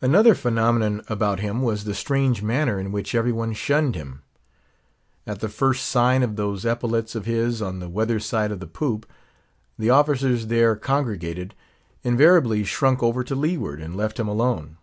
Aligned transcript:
Another 0.00 0.34
phenomenon 0.34 1.02
about 1.06 1.38
him 1.40 1.60
was 1.60 1.84
the 1.84 1.92
strange 1.92 2.40
manner 2.40 2.80
in 2.80 2.90
which 2.90 3.14
everyone 3.14 3.52
shunned 3.52 3.94
him. 3.94 4.22
At 5.26 5.40
the 5.40 5.50
first 5.50 5.84
sign 5.86 6.22
of 6.22 6.36
those 6.36 6.64
epaulets 6.64 7.14
of 7.14 7.26
his 7.26 7.60
on 7.60 7.78
the 7.78 7.90
weather 7.90 8.18
side 8.18 8.50
of 8.50 8.60
the 8.60 8.66
poop, 8.66 9.04
the 9.78 9.90
officers 9.90 10.46
there 10.46 10.76
congregated 10.76 11.54
invariably 12.02 12.64
shrunk 12.64 13.02
over 13.02 13.22
to 13.22 13.34
leeward, 13.34 13.82
and 13.82 13.94
left 13.94 14.18
him 14.18 14.28
alone. 14.28 14.78